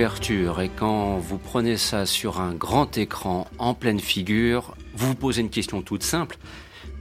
Et 0.00 0.70
quand 0.78 1.18
vous 1.18 1.36
prenez 1.36 1.76
ça 1.76 2.06
sur 2.06 2.40
un 2.40 2.54
grand 2.54 2.96
écran 2.96 3.46
en 3.58 3.74
pleine 3.74 4.00
figure, 4.00 4.74
vous 4.94 5.08
vous 5.08 5.14
posez 5.14 5.42
une 5.42 5.50
question 5.50 5.82
toute 5.82 6.02
simple. 6.02 6.38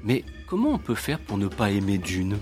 Mais 0.04 0.26
comment 0.48 0.72
on 0.72 0.78
peut 0.80 0.96
faire 0.96 1.18
pour 1.18 1.38
ne 1.38 1.48
pas 1.48 1.72
aimer 1.72 1.98
Dune 1.98 2.38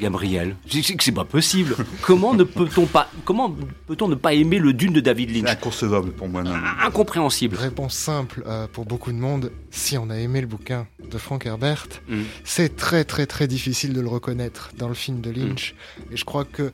Gabriel, 0.00 0.56
c'est 0.66 0.94
que 0.94 1.04
c'est 1.04 1.12
pas 1.12 1.26
possible. 1.26 1.76
Comment 2.02 2.32
ne 2.32 2.44
peut-on 2.44 2.86
pas, 2.86 3.10
comment 3.24 3.50
peut-on 3.88 4.06
ne 4.06 4.14
pas 4.14 4.32
aimer 4.32 4.60
le 4.60 4.72
Dune 4.72 4.92
de 4.92 5.00
David 5.00 5.34
Lynch? 5.34 5.50
Inconcevable 5.50 6.12
pour 6.12 6.28
moi. 6.28 6.44
Non. 6.44 6.54
Incompréhensible. 6.80 7.56
Réponse 7.56 7.94
simple 7.94 8.44
euh, 8.46 8.68
pour 8.68 8.84
beaucoup 8.86 9.10
de 9.10 9.16
monde. 9.16 9.50
Si 9.70 9.98
on 9.98 10.08
a 10.08 10.16
aimé 10.16 10.40
le 10.40 10.46
bouquin 10.46 10.86
de 11.10 11.18
Frank 11.18 11.44
Herbert, 11.46 11.88
mm. 12.08 12.22
c'est 12.44 12.76
très 12.76 13.04
très 13.04 13.26
très 13.26 13.48
difficile 13.48 13.92
de 13.92 14.00
le 14.00 14.08
reconnaître 14.08 14.70
dans 14.78 14.86
le 14.86 14.94
film 14.94 15.20
de 15.20 15.30
Lynch. 15.30 15.74
Mm. 15.74 16.12
Et 16.12 16.16
je 16.16 16.24
crois 16.24 16.44
que 16.44 16.70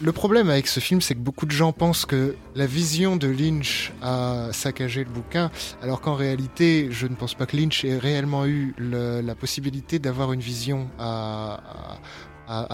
le 0.00 0.12
problème 0.12 0.50
avec 0.50 0.66
ce 0.66 0.80
film, 0.80 1.00
c'est 1.00 1.14
que 1.14 1.20
beaucoup 1.20 1.46
de 1.46 1.52
gens 1.52 1.72
pensent 1.72 2.04
que 2.06 2.36
la 2.54 2.66
vision 2.66 3.16
de 3.16 3.28
Lynch 3.28 3.92
a 4.02 4.50
saccagé 4.52 5.04
le 5.04 5.10
bouquin, 5.10 5.50
alors 5.82 6.00
qu'en 6.00 6.14
réalité, 6.14 6.88
je 6.90 7.06
ne 7.06 7.14
pense 7.14 7.34
pas 7.34 7.46
que 7.46 7.56
Lynch 7.56 7.84
ait 7.84 7.98
réellement 7.98 8.46
eu 8.46 8.74
la 8.78 9.34
possibilité 9.34 9.98
d'avoir 9.98 10.32
une 10.32 10.40
vision 10.40 10.90
à, 10.98 11.60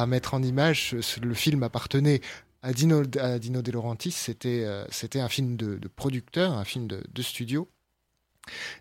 mettre 0.06 0.34
en 0.34 0.42
image. 0.42 0.96
Le 1.22 1.34
film 1.34 1.62
appartenait 1.62 2.20
à 2.62 2.72
Dino, 2.72 3.02
De 3.04 3.70
Laurentiis, 3.70 4.12
c'était 4.12 4.64
euh, 4.64 4.84
un 5.14 5.28
film 5.28 5.56
de, 5.56 5.78
producteur, 5.88 6.52
un 6.52 6.64
film 6.64 6.86
de, 6.86 7.22
studio. 7.22 7.68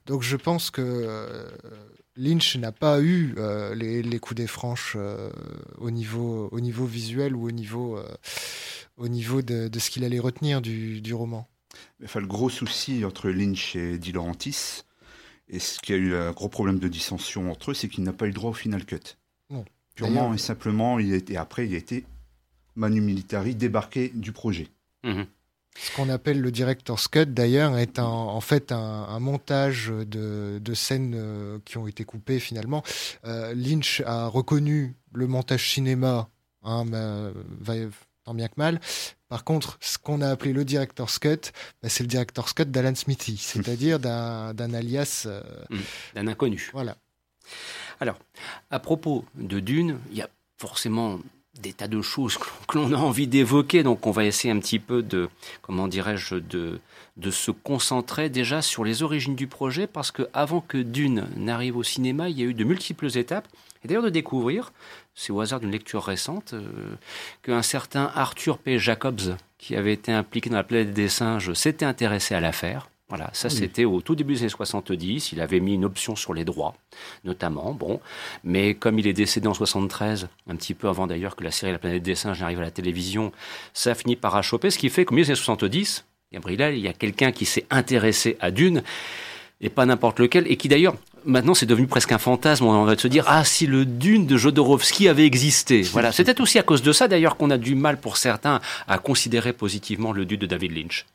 Donc 0.06 0.23
je 0.23 0.38
pense 0.38 0.72
que 0.72 0.81
euh, 0.81 1.50
Lynch 2.17 2.56
n'a 2.58 2.72
pas 2.72 3.02
eu 3.02 3.34
euh, 3.38 3.73
les, 3.76 4.20
coups 4.20 4.38
des 4.38 4.48
franches 4.48 4.95
euh, 4.98 5.31
au, 5.78 5.92
niveau, 5.92 6.50
au 6.52 6.59
niveau 6.59 6.86
visuel 6.86 7.36
ou 7.36 7.48
au 7.48 7.52
niveau, 7.52 7.98
euh, 7.98 8.08
au 8.98 9.08
niveau 9.08 9.42
de, 9.42 9.70
ce 9.78 9.90
qu'il 9.90 10.03
allait 10.03 10.20
retenir 10.20 10.62
du, 10.62 11.14
roman. 11.14 11.48
Enfin, 12.03 12.20
le 12.20 12.28
gros 12.28 12.50
souci 12.50 13.06
entre 13.06 13.30
Lynch 13.30 13.76
et 13.76 13.98
Di 13.98 14.12
Laurentiis, 14.12 14.84
et 15.48 15.59
ce 15.59 15.80
qui 15.80 15.94
a 15.94 15.96
eu 15.96 16.16
un 16.16 16.31
gros 16.31 16.50
problème 16.50 16.80
de 16.80 16.88
dissension 16.88 17.52
entre 17.52 17.72
eux, 17.72 17.73
c'est 17.73 17.88
qu'il 17.88 18.03
n'a 18.03 18.14
pas 18.14 18.28
eu 18.28 18.31
droit 18.31 18.52
au 18.52 18.56
final 18.56 18.86
cut. 18.86 19.18
Purement 19.96 20.34
et 20.34 20.38
simplement, 20.38 21.00
il 21.00 21.14
a 21.14 21.18
été, 21.18 21.36
après, 21.36 21.68
il 21.68 21.75
a 21.75 21.78
été 21.78 22.06
Manu 22.75 23.02
Militari 23.02 23.56
débarqué 23.56 24.09
du 24.16 24.31
projet. 24.31 24.70
Mhm. 25.03 25.25
Ce 25.78 25.96
qu'on 25.96 26.10
appelle 26.10 26.42
le 26.42 26.52
director's 26.52 27.08
cut, 27.08 27.28
d'ailleurs, 27.28 27.78
est 27.78 27.98
en 27.98 28.42
fait 28.42 28.72
un, 28.72 29.20
montage 29.20 29.88
de, 29.90 30.74
scènes 30.74 31.14
euh, 31.16 31.60
qui 31.66 31.78
ont 31.78 31.88
été 31.88 32.04
coupées 32.04 32.40
finalement. 32.40 32.84
Euh, 33.26 33.54
Lynch 33.56 34.02
a 34.06 34.28
reconnu 34.28 34.96
le 35.14 35.28
montage 35.28 35.72
cinéma, 35.72 36.30
hein, 36.64 36.86
tant 38.24 38.34
bien 38.34 38.48
que 38.48 38.56
mal. 38.58 38.80
Par 39.30 39.44
contre, 39.44 39.78
ce 39.80 39.98
qu'on 39.98 40.22
a 40.22 40.30
appelé 40.30 40.54
le 40.54 40.66
director's 40.66 41.18
cut, 41.18 41.52
bah, 41.82 41.90
c'est 41.90 42.04
le 42.04 42.08
director's 42.08 42.54
cut 42.54 42.66
d'Alan 42.66 42.96
Smithy, 42.96 43.38
c'est-à-dire 43.38 44.00
d'un 44.00 44.74
alias. 44.74 45.24
Euh, 45.26 45.42
mmh, 45.70 45.78
d'un 46.16 46.28
inconnu. 46.28 46.70
Voilà. 46.74 46.98
Alors, 48.00 48.20
à 48.70 48.80
propos 48.80 49.26
de 49.36 49.60
Dune, 49.60 50.00
il 50.12 50.18
y 50.18 50.22
a 50.22 50.30
forcément 50.58 51.20
des 51.60 51.74
tas 51.74 51.88
de 51.88 52.02
choses 52.02 52.38
que 52.38 52.78
l'on 52.78 52.94
a 52.94 52.98
envie 52.98 53.28
d'évoquer. 53.28 53.84
Donc, 53.84 54.08
on 54.08 54.12
va 54.12 54.26
essayer 54.26 54.54
un 54.54 54.60
petit 54.60 54.80
peu 54.80 55.04
de, 55.04 55.30
comment 55.62 55.88
dirais-je, 55.88 56.36
de, 56.36 56.80
de 57.18 57.32
se 57.32 57.52
concentrer 57.52 58.30
déjà 58.30 58.62
sur 58.62 58.84
les 58.84 59.04
origines 59.04 59.36
du 59.36 59.48
projet, 59.48 59.88
parce 59.88 60.12
que 60.12 60.30
avant 60.34 60.62
que 60.62 60.78
Dune 60.78 61.28
n'arrive 61.36 61.78
au 61.78 61.84
cinéma, 61.84 62.30
il 62.30 62.40
y 62.40 62.44
a 62.44 62.46
eu 62.46 62.54
de 62.54 62.64
multiples 62.64 63.18
étapes. 63.18 63.48
Et 63.84 63.88
d'ailleurs, 63.88 64.03
de 64.03 64.09
découvrir, 64.09 64.72
c'est 65.16 65.34
au 65.34 65.42
hasard 65.42 65.59
d'une 65.59 65.72
lecture 65.72 66.03
récente, 66.03 66.53
euh, 66.53 66.96
qu'un 67.42 67.64
certain 67.64 68.12
Arthur 68.14 68.59
P. 68.59 68.78
Jacobs, 68.78 69.36
qui 69.58 69.75
avait 69.75 69.94
été 69.94 70.12
impliqué 70.12 70.50
dans 70.50 70.58
la 70.58 70.64
planète 70.64 70.94
des 70.94 71.09
singes, 71.09 71.54
s'était 71.54 71.86
intéressé 71.86 72.36
à 72.36 72.40
l'affaire. 72.40 72.91
Voilà, 73.12 73.30
ça 73.34 73.50
c'était 73.50 73.84
au 73.84 74.00
tout 74.00 74.16
début 74.16 74.36
des 74.36 74.40
années 74.44 74.50
70. 74.50 75.34
Il 75.34 75.42
avait 75.42 75.60
mis 75.60 75.74
une 75.74 75.84
option 75.84 76.16
sur 76.16 76.34
les 76.34 76.46
droits, 76.46 76.76
notamment. 77.26 77.74
Bon, 77.74 78.00
mais 78.46 78.74
comme 78.74 79.00
il 79.00 79.06
est 79.06 79.12
décédé 79.12 79.50
en 79.50 79.54
73, 79.54 80.30
un 80.50 80.56
petit 80.56 80.74
peu 80.74 80.88
avant 80.88 81.08
d'ailleurs 81.08 81.36
que 81.36 81.44
la 81.44 81.52
série 81.52 81.74
La 81.74 81.78
planète 81.78 82.04
des 82.04 82.16
singes 82.16 82.40
n'arrive 82.40 82.60
à 82.60 82.62
la 82.62 82.72
télévision, 82.72 83.34
ça 83.74 83.92
a 83.92 83.96
fini 83.96 84.16
par 84.16 84.38
achoper. 84.38 84.72
Ce 84.72 84.78
qui 84.78 84.88
fait 84.88 85.04
qu'au 85.04 85.14
milieu 85.14 85.26
des 85.26 85.32
années 85.32 85.36
70, 85.36 86.06
Gabriel, 86.32 86.78
il 86.78 86.80
y 86.80 86.88
a 86.88 86.94
quelqu'un 86.94 87.34
qui 87.34 87.44
s'est 87.44 87.66
intéressé 87.70 88.38
à 88.40 88.50
Dune 88.50 88.82
et 89.60 89.68
pas 89.68 89.86
n'importe 89.86 90.22
lequel, 90.22 90.50
et 90.50 90.56
qui 90.56 90.70
d'ailleurs, 90.70 90.96
maintenant 91.26 91.54
c'est 91.54 91.66
devenu 91.66 91.88
presque 91.88 92.14
un 92.14 92.18
fantasme, 92.18 92.64
on 92.64 92.86
va 92.86 92.98
se 92.98 93.10
dire, 93.10 93.26
ah 93.28 93.44
si 93.44 93.68
le 93.68 93.84
Dune 93.84 94.26
de 94.26 94.38
Jodorowsky 94.38 95.10
avait 95.10 95.26
existé. 95.26 95.82
Voilà, 95.92 96.14
peut-être 96.14 96.40
aussi 96.40 96.60
à 96.60 96.64
cause 96.64 96.82
de 96.82 96.94
ça 96.94 97.10
d'ailleurs 97.10 97.36
qu'on 97.36 97.50
a 97.50 97.58
du 97.58 97.76
mal 97.76 98.00
pour 98.00 98.16
certains 98.16 98.62
à 98.88 99.00
considérer 99.00 99.52
positivement 99.52 100.14
le 100.14 100.24
Dune 100.24 100.40
de 100.40 100.46
David 100.46 100.78
Lynch. 100.78 101.06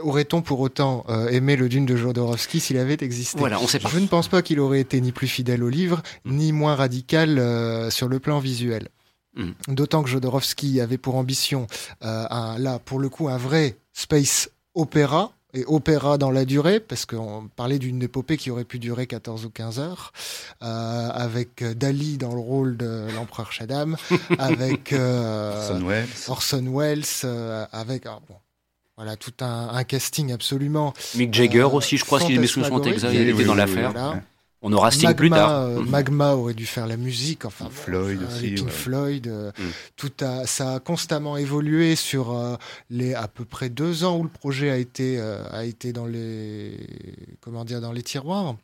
Aurait-on 0.00 0.42
pour 0.42 0.60
autant 0.60 1.04
euh, 1.08 1.28
aimé 1.28 1.56
le 1.56 1.68
Dune 1.68 1.86
de 1.86 1.96
Jodorowsky 1.96 2.60
s'il 2.60 2.78
avait 2.78 2.98
existé? 3.00 3.38
Voilà, 3.38 3.60
on 3.60 3.68
sait 3.68 3.78
pas. 3.78 3.88
Je 3.88 3.98
ne 3.98 4.06
pense 4.06 4.28
pas 4.28 4.42
qu'il 4.42 4.58
aurait 4.60 4.80
été 4.80 5.00
ni 5.00 5.12
plus 5.12 5.28
fidèle 5.28 5.62
au 5.62 5.68
livre, 5.68 6.02
ni 6.24 6.52
moins 6.52 6.74
radical 6.74 7.38
euh, 7.38 7.90
sur 7.90 8.08
le 8.08 8.18
plan 8.18 8.40
visuel. 8.40 8.88
Hmm. 9.36 9.50
D'autant 9.68 10.02
que 10.02 10.08
Jodorowsky 10.08 10.80
avait 10.80 10.98
pour 10.98 11.16
ambition, 11.16 11.66
euh, 12.04 12.26
un, 12.30 12.58
là 12.58 12.78
pour 12.78 13.00
le 13.00 13.08
coup, 13.08 13.28
un 13.28 13.36
vrai 13.36 13.76
space 13.92 14.50
opéra, 14.74 15.32
et 15.56 15.64
opéra 15.66 16.18
dans 16.18 16.32
la 16.32 16.44
durée, 16.44 16.80
parce 16.80 17.06
qu'on 17.06 17.48
parlait 17.54 17.78
d'une 17.78 18.02
épopée 18.02 18.36
qui 18.36 18.50
aurait 18.50 18.64
pu 18.64 18.80
durer 18.80 19.06
14 19.06 19.44
ou 19.44 19.50
15 19.50 19.78
heures, 19.78 20.12
euh, 20.62 21.08
avec 21.10 21.62
Dali 21.62 22.18
dans 22.18 22.34
le 22.34 22.40
rôle 22.40 22.76
de 22.76 23.06
l'empereur 23.14 23.52
Shaddam, 23.52 23.96
avec 24.38 24.92
euh, 24.92 26.04
Orson 26.26 26.66
Welles, 26.76 27.04
avec 27.70 28.06
ah, 28.06 28.18
bon, 28.28 28.34
voilà, 28.96 29.16
tout 29.16 29.32
un, 29.40 29.82
casting 29.84 30.32
absolument. 30.32 30.94
Mick 31.16 31.34
Jagger 31.34 31.60
euh, 31.60 31.68
aussi, 31.68 31.96
je 31.96 32.04
crois, 32.04 32.20
si 32.20 32.38
mes 32.38 32.46
souvenirs 32.46 32.70
sont 32.70 32.82
exacts, 32.82 33.12
il 33.14 33.28
était 33.28 33.44
dans 33.44 33.54
l'affaire. 33.54 33.92
On 34.66 34.72
aura 34.72 34.90
Sting 34.90 35.12
plus 35.14 35.28
tard. 35.28 35.50
Euh, 35.50 35.82
Magma 35.82 36.32
aurait 36.32 36.54
dû 36.54 36.64
faire 36.64 36.86
la 36.86 36.96
musique, 36.96 37.44
enfin 37.44 37.68
Floyd 37.70 38.22
euh, 38.22 38.26
aussi, 38.26 38.52
Pink 38.52 38.70
Floyd. 38.70 39.26
Mm. 39.26 39.62
Tout 39.96 40.12
a, 40.22 40.46
ça 40.46 40.76
a 40.76 40.80
constamment 40.80 41.36
évolué 41.36 41.96
sur 41.96 42.34
les 42.88 43.12
à 43.12 43.28
peu 43.28 43.44
près 43.44 43.68
deux 43.68 44.04
ans 44.04 44.16
où 44.16 44.22
le 44.22 44.30
projet 44.30 44.70
a 44.70 44.78
été 44.78 45.20
a 45.20 45.66
été 45.66 45.92
dans 45.92 46.06
les 46.06 46.78
comment 47.42 47.66
dire 47.66 47.82
dans 47.82 47.92
les 47.92 48.02
tiroirs 48.02 48.56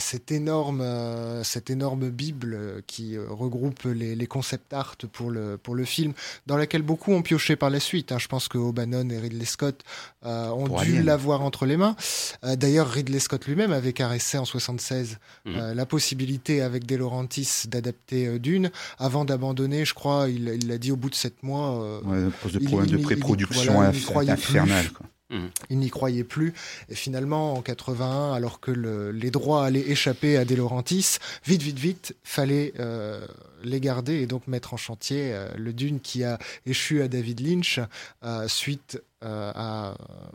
cette 0.00 0.32
énorme, 0.32 0.80
euh, 0.80 1.42
cette 1.44 1.70
énorme 1.70 2.10
bible 2.10 2.82
qui 2.86 3.16
euh, 3.16 3.26
regroupe 3.28 3.84
les, 3.84 4.26
concept 4.26 4.72
art 4.72 4.96
pour 5.12 5.30
le, 5.30 5.56
pour 5.56 5.74
le 5.74 5.84
film, 5.84 6.12
dans 6.46 6.56
laquelle 6.56 6.82
beaucoup 6.82 7.12
ont 7.12 7.22
pioché 7.22 7.56
par 7.56 7.70
la 7.70 7.80
suite. 7.80 8.12
Hein. 8.12 8.18
Je 8.18 8.28
pense 8.28 8.48
que 8.48 8.58
O'Bannon 8.58 9.08
et 9.10 9.18
Ridley 9.18 9.44
Scott 9.44 9.82
euh, 10.24 10.48
ont 10.48 10.80
dû 10.82 11.02
l'avoir 11.02 11.42
entre 11.42 11.66
les 11.66 11.76
mains. 11.76 11.96
D'ailleurs, 12.42 12.88
Ridley 12.88 13.20
Scott 13.20 13.46
lui-même 13.46 13.72
avait 13.72 13.92
caressé 13.92 14.38
en 14.38 14.44
76 14.44 15.18
mhm. 15.44 15.72
la 15.72 15.86
possibilité 15.86 16.60
avec 16.60 16.86
De 16.86 16.96
Laurentiis 16.96 17.64
d'adapter 17.68 18.38
Dune, 18.38 18.70
avant 18.98 19.24
d'abandonner, 19.24 19.84
je 19.84 19.94
crois, 19.94 20.28
il 20.28 20.66
l'a 20.66 20.78
dit 20.78 20.92
au 20.92 20.96
bout 20.96 21.10
de 21.10 21.14
sept 21.14 21.42
mois. 21.42 22.00
Ouais, 22.02 22.24
à 22.26 22.30
cause 22.42 22.52
de 22.52 22.58
problèmes 22.58 22.90
de 22.90 22.96
pré-production 22.98 23.80
infernale. 23.80 24.86
Mmh. 25.30 25.46
Il 25.70 25.78
n'y 25.78 25.90
croyait 25.90 26.24
plus. 26.24 26.54
Et 26.88 26.94
finalement, 26.94 27.54
en 27.54 27.62
81, 27.62 28.32
alors 28.32 28.60
que 28.60 28.70
les 28.70 29.30
droits 29.32 29.64
allaient 29.64 29.88
échapper 29.88 30.36
à 30.36 30.44
De 30.44 30.54
Laurentiis, 30.54 31.18
vite, 31.44 31.62
vite, 31.62 31.78
vite, 31.78 32.16
fallait 32.22 32.72
euh, 32.78 33.26
les 33.64 33.80
garder 33.80 34.14
et 34.14 34.26
donc 34.26 34.46
mettre 34.46 34.74
en 34.74 34.76
chantier 34.76 35.32
euh, 35.32 35.48
le 35.56 35.72
Dune 35.72 35.98
qui 35.98 36.22
a 36.22 36.38
échu 36.64 37.02
à 37.02 37.08
David 37.08 37.40
Lynch 37.40 37.80
euh, 38.24 38.46
suite 38.48 39.02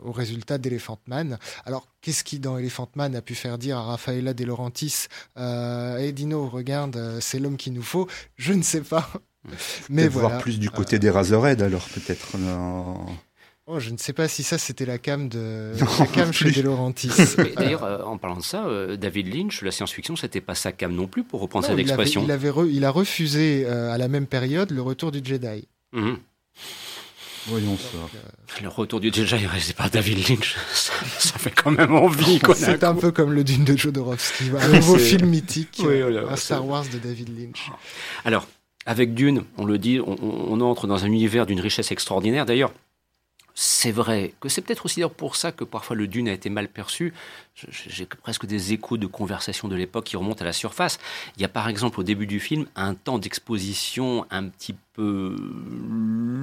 au 0.04 0.12
résultat 0.12 0.58
d'Elephant 0.58 0.98
Man. 1.06 1.38
Alors, 1.64 1.86
qu'est-ce 2.02 2.22
qui, 2.24 2.38
dans 2.38 2.58
Elephant 2.58 2.90
Man, 2.94 3.16
a 3.16 3.22
pu 3.22 3.34
faire 3.34 3.56
dire 3.56 3.78
à 3.78 3.84
Rafaela 3.84 4.34
De 4.34 4.44
Laurentiis 4.44 5.06
Hey 5.34 6.12
Dino, 6.12 6.46
regarde, 6.46 7.18
c'est 7.20 7.38
l'homme 7.38 7.56
qu'il 7.56 7.72
nous 7.72 7.82
faut 7.82 8.06
Je 8.36 8.52
ne 8.52 8.60
sais 8.60 8.82
pas. 8.82 9.10
Mais 9.88 10.08
voilà. 10.08 10.28
voir 10.28 10.42
plus 10.42 10.58
du 10.60 10.68
côté 10.68 10.98
des 10.98 11.08
Razorhead, 11.08 11.62
alors, 11.62 11.88
peut-être. 11.88 12.36
Oh, 13.68 13.78
je 13.78 13.90
ne 13.90 13.96
sais 13.96 14.12
pas 14.12 14.26
si 14.26 14.42
ça 14.42 14.58
c'était 14.58 14.84
la 14.84 14.98
cam 14.98 15.28
de 15.28 15.72
la 15.98 16.06
cam 16.06 16.32
chez 16.32 16.50
De 16.50 16.62
Laurentiis. 16.62 17.10
D'ailleurs, 17.56 17.84
euh, 17.84 18.02
en 18.02 18.18
parlant 18.18 18.38
de 18.38 18.42
ça, 18.42 18.66
euh, 18.66 18.96
David 18.96 19.32
Lynch, 19.32 19.62
la 19.62 19.70
science-fiction, 19.70 20.16
c'était 20.16 20.40
pas 20.40 20.56
sa 20.56 20.72
cam 20.72 20.92
non 20.92 21.06
plus, 21.06 21.22
pour 21.22 21.40
reprendre 21.40 21.66
cette 21.66 21.78
expression. 21.78 22.24
Il, 22.24 22.32
avait 22.32 22.50
il, 22.70 22.84
a 22.84 22.90
refusé 22.90 23.64
euh, 23.64 23.92
à 23.92 23.98
la 23.98 24.08
même 24.08 24.26
période 24.26 24.72
le 24.72 24.82
retour 24.82 25.12
du 25.12 25.20
Jedi. 25.22 25.68
Mhm. 25.92 26.18
Voyons 27.46 27.76
ça. 27.76 28.62
le 28.62 28.68
retour 28.68 28.98
du 29.00 29.12
Jedi, 29.12 29.46
c'est 29.60 29.76
pas 29.76 29.88
David 29.88 30.28
Lynch. 30.28 30.56
Ça, 30.72 31.38
fait 31.38 31.50
quand 31.50 31.72
même 31.72 31.92
envie. 31.92 32.40
C'est 32.54 32.84
un 32.84 32.94
peu 32.94 33.10
comme 33.10 33.32
le 33.32 33.42
Dune 33.42 33.64
de 33.64 33.76
Jodorowsky, 33.76 34.44
un 34.60 34.68
nouveau 34.68 34.96
film 34.96 35.28
mythique, 35.28 35.80
un 35.80 36.36
Star 36.36 36.64
Wars 36.64 36.84
de 36.92 36.98
David 36.98 37.36
Lynch. 37.36 37.70
Alors, 38.24 38.46
avec 38.86 39.14
Dune, 39.14 39.42
on 39.56 39.64
le 39.64 39.78
dit, 39.78 39.98
on 40.00 40.60
entre 40.60 40.86
dans 40.86 41.04
un 41.04 41.08
univers 41.08 41.46
d'une 41.46 41.60
richesse 41.60 41.90
extraordinaire. 41.90 42.46
D'ailleurs, 42.46 42.72
c'est 43.54 43.92
vrai 43.92 44.34
que 44.40 44.48
c'est 44.48 44.62
peut-être 44.62 44.86
aussi 44.86 45.02
pour 45.16 45.36
ça 45.36 45.52
que 45.52 45.64
parfois 45.64 45.94
le 45.94 46.06
Dune 46.06 46.28
a 46.28 46.32
été 46.32 46.48
mal 46.48 46.68
perçu. 46.68 47.12
J'ai 47.54 48.06
presque 48.06 48.46
des 48.46 48.72
échos 48.72 48.96
de 48.96 49.06
conversations 49.06 49.68
de 49.68 49.76
l'époque 49.76 50.04
qui 50.04 50.16
remontent 50.16 50.40
à 50.40 50.44
la 50.44 50.54
surface. 50.54 50.98
Il 51.36 51.42
y 51.42 51.44
a 51.44 51.48
par 51.48 51.68
exemple 51.68 52.00
au 52.00 52.02
début 52.02 52.26
du 52.26 52.40
film 52.40 52.66
un 52.76 52.94
temps 52.94 53.18
d'exposition 53.18 54.26
un 54.30 54.48
petit 54.48 54.74
peu 54.94 55.36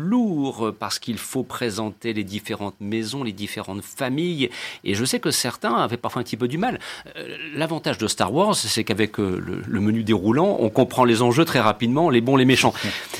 lourd 0.09 0.73
parce 0.77 0.99
qu'il 0.99 1.17
faut 1.17 1.43
présenter 1.43 2.13
les 2.13 2.23
différentes 2.23 2.75
maisons, 2.79 3.23
les 3.23 3.31
différentes 3.31 3.83
familles. 3.83 4.49
Et 4.83 4.95
je 4.95 5.05
sais 5.05 5.19
que 5.19 5.31
certains 5.31 5.75
avaient 5.75 5.97
parfois 5.97 6.21
un 6.21 6.23
petit 6.23 6.37
peu 6.37 6.47
du 6.47 6.57
mal. 6.57 6.79
Euh, 7.15 7.37
l'avantage 7.55 7.97
de 7.97 8.07
Star 8.07 8.33
Wars, 8.33 8.55
c'est 8.55 8.83
qu'avec 8.83 9.19
euh, 9.19 9.63
le, 9.65 9.79
menu 9.79 10.03
déroulant, 10.03 10.57
on 10.59 10.69
comprend 10.69 11.05
les 11.05 11.21
enjeux 11.21 11.45
très 11.45 11.59
rapidement, 11.59 12.09
les 12.09 12.21
bons, 12.21 12.35
les 12.35 12.45
méchants. 12.45 12.73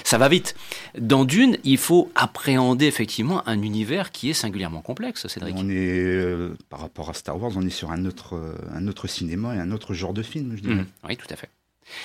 Ça 0.04 0.18
va 0.18 0.28
vite. 0.28 0.56
Dans 0.98 1.26
Dune, 1.26 1.58
il 1.64 1.78
faut 1.78 2.12
appréhender 2.16 2.86
effectivement 2.86 3.48
un 3.48 3.62
univers 3.62 4.12
qui 4.12 4.30
est 4.30 4.34
singulièrement 4.34 4.82
complexe, 4.82 5.28
Cédric. 5.28 5.56
On 5.58 5.70
est, 5.70 5.74
euh, 5.74 6.56
par 6.70 6.82
rapport 6.82 7.10
à 7.10 7.14
Star 7.14 7.42
Wars, 7.42 7.52
on 7.56 7.66
est 7.66 7.70
sur 7.70 7.92
un 7.92 8.06
autre, 8.06 8.40
un 8.74 8.88
autre 8.88 9.08
cinéma 9.08 9.56
et 9.56 9.60
un 9.60 9.72
autre 9.72 9.94
genre 9.94 10.14
de 10.14 10.24
film, 10.24 10.54
je 10.56 10.62
dirais. 10.62 10.76
Mmh. 10.76 10.88
Oui, 11.08 11.18
tout 11.18 11.28
à 11.30 11.36
fait. 11.36 11.50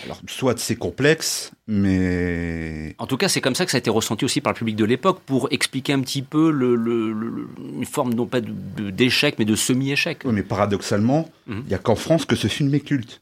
Alors, 0.04 0.20
soit 0.26 0.58
c'est 0.58 0.76
complexe, 0.76 1.52
mais... 1.66 2.94
En 2.98 3.06
tout 3.06 3.16
cas, 3.16 3.28
c'est 3.28 3.40
comme 3.40 3.54
ça 3.54 3.64
que 3.64 3.70
ça 3.70 3.76
a 3.76 3.80
été 3.80 3.90
ressenti 3.90 4.24
aussi 4.24 4.40
par 4.40 4.52
le 4.52 4.58
public 4.58 4.76
de 4.76 4.84
l'époque, 4.84 5.20
pour 5.24 5.48
expliquer 5.50 5.92
un 5.92 6.00
petit 6.00 6.22
peu 6.22 6.50
le, 6.50 7.48
une 7.76 7.86
forme, 7.86 8.14
non 8.14 8.26
pas 8.26 8.40
d'échec, 8.40 9.36
mais 9.38 9.44
de 9.44 9.54
semi-échec. 9.54 10.20
Oui, 10.24 10.32
mais 10.32 10.42
paradoxalement, 10.42 11.28
mhm. 11.46 11.62
il 11.64 11.68
n'y 11.68 11.74
a 11.74 11.78
qu'en 11.78 11.96
France 11.96 12.24
que 12.24 12.36
ce 12.36 12.48
film 12.48 12.74
est 12.74 12.80
culte. 12.80 13.20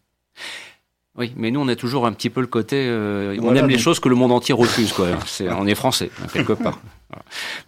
Oui, 1.19 1.33
mais 1.37 1.51
nous, 1.51 1.61
on 1.61 1.69
a 1.69 1.77
toujours 1.77 2.07
un 2.07 2.13
petit 2.13 2.31
peu 2.31 2.41
le 2.41 2.47
côté... 2.47 2.87
Euh, 2.89 3.37
on 3.43 3.55
aime 3.55 3.69
les 3.69 3.79
choses 3.79 4.01
que 4.01 4.09
le 4.09 4.15
monde 4.15 4.33
entier 4.33 4.55
refuse, 4.55 4.93
quoi. 4.93 5.09
on 5.59 5.67
est 5.67 5.75
français, 5.75 6.11
quelque 6.33 6.55
part. 6.55 6.79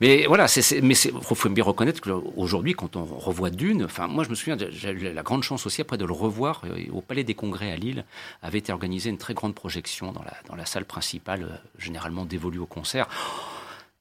Mais 0.01 0.25
voilà, 0.27 0.49
c'est, 0.49 0.81
mais 0.81 0.95
il 0.95 1.13
faut 1.21 1.49
bien 1.51 1.65
reconnaître 1.65 2.01
qu'aujourd'hui, 2.01 2.73
quand 2.73 2.97
on 2.97 3.05
revoit 3.05 3.51
Dune, 3.51 3.85
enfin, 3.85 4.07
moi 4.07 4.25
je 4.25 4.31
me 4.31 4.35
souviens, 4.35 4.57
j'ai 4.71 4.91
eu 4.91 5.13
la 5.13 5.23
grande 5.23 5.43
chance 5.43 5.67
aussi 5.67 5.83
après 5.83 5.99
de 5.99 6.07
le 6.07 6.15
revoir 6.15 6.63
euh, 6.65 6.87
au 6.91 7.03
Palais 7.03 7.25
des 7.25 7.35
Congrès 7.35 7.71
à 7.71 7.77
Lille, 7.77 8.07
avait 8.41 8.59
été 8.59 8.73
organisée 8.73 9.11
une 9.11 9.19
très 9.19 9.35
grande 9.35 9.55
projection 9.55 10.13
dans 10.13 10.23
la, 10.23 10.33
dans 10.49 10.57
la 10.57 10.65
salle 10.65 10.87
principale, 10.87 11.43
euh, 11.43 11.57
généralement 11.79 12.25
dévolue 12.25 12.61
au 12.61 12.67
concert. 12.67 13.07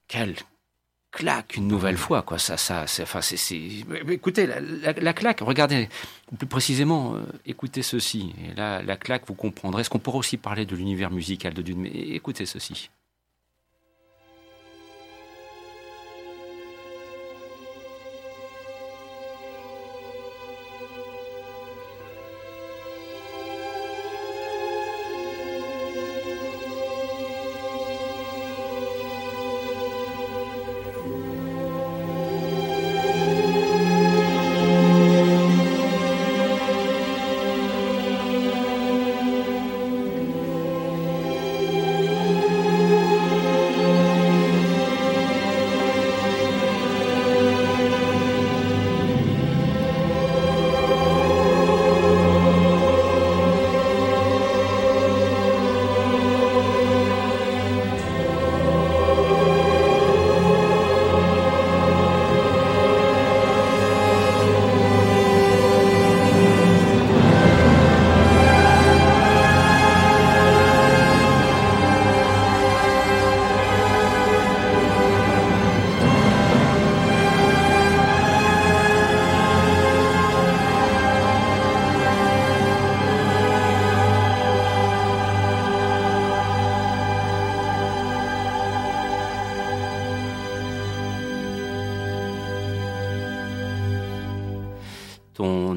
quelle 0.07 0.35
claque 1.13 1.55
une 1.55 1.67
nouvelle 1.67 1.97
fois, 1.97 2.23
quoi. 2.23 2.37
Ça, 2.39 2.57
ça, 2.57 2.85
c'est, 2.87 3.03
enfin, 3.03 3.21
c'est, 3.21 3.37
écoutez, 4.09 4.47
la, 4.47 5.13
claque, 5.13 5.39
regardez, 5.41 5.87
plus 6.37 6.47
précisément, 6.47 7.15
euh, 7.15 7.21
écoutez 7.45 7.83
ceci. 7.83 8.33
Et 8.43 8.55
là, 8.55 8.81
la 8.81 8.97
claque, 8.97 9.23
vous 9.27 9.35
comprendrez. 9.35 9.81
Est-ce 9.81 9.89
qu'on 9.89 9.99
pourrait 9.99 10.17
aussi 10.17 10.37
parler 10.37 10.65
de 10.65 10.75
l'univers 10.75 11.11
musical 11.11 11.53
de 11.53 11.61
Dune 11.61 11.81
Mais 11.81 11.89
écoutez 11.89 12.45
ceci. 12.45 12.89